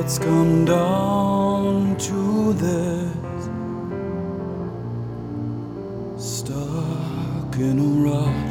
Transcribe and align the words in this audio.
it's 0.00 0.18
come 0.18 0.64
down 0.64 1.96
to 1.96 2.52
this. 2.54 3.10
Stuck 6.16 7.56
in 7.56 7.78
a 7.78 7.90
rut. 8.04 8.50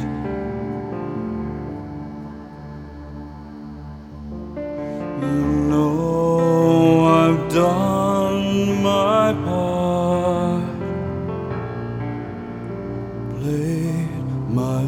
You 5.22 5.42
know 5.70 7.04
I've 7.06 7.42
done 7.52 8.82
my 8.82 9.32
part, 9.44 10.64
played 13.38 14.28
my 14.48 14.82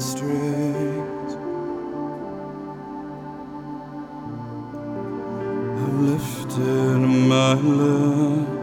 strings. 0.00 1.32
I've 5.80 6.00
lifted 6.10 6.98
my 7.32 7.54
lips. 7.54 8.58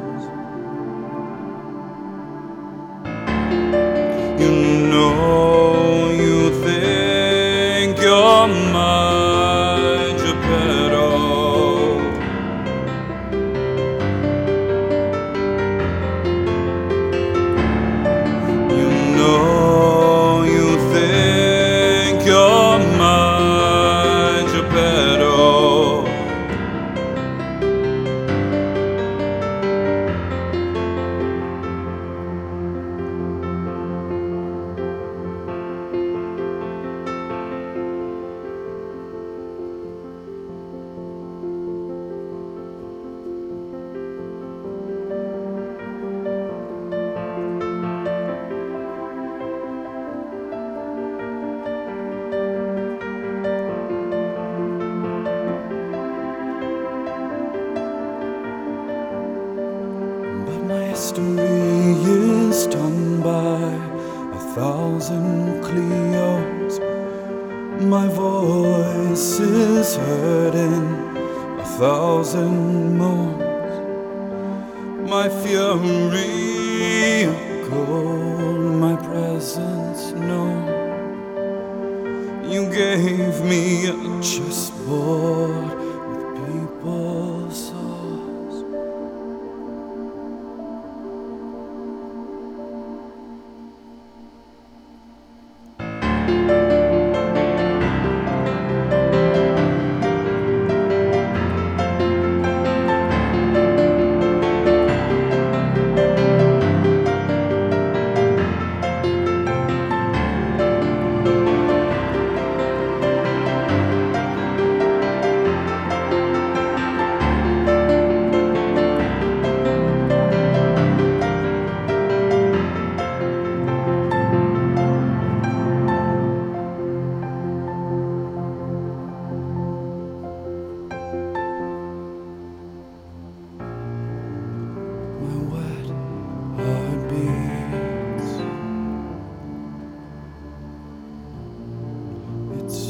You 4.41 4.51
know 4.91 6.09
you 6.11 6.37
think 6.63 7.99
you're 7.99 8.47
my 8.47 9.04
history 60.95 61.91
is 62.47 62.67
done 62.67 63.21
by 63.21 63.59
a 64.39 64.41
thousand 64.55 65.61
Cleos. 65.61 66.79
My 67.81 68.07
voice 68.07 69.41
is 69.41 69.97
heard 69.97 70.55
in 70.55 70.83
a 71.59 71.65
thousand 71.81 72.97
moans. 72.97 73.75
My 75.09 75.27
fury 75.43 77.27
cold, 77.67 78.79
my 78.85 78.95
presence 78.95 80.13
known. 80.13 80.63
You 82.49 82.71
gave 82.71 83.43
me 83.43 83.65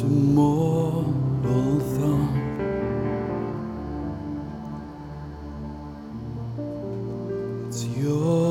a 0.05 0.07
mortal 0.07 1.79
thought. 1.95 2.35
It's 7.67 7.85
your 7.97 8.44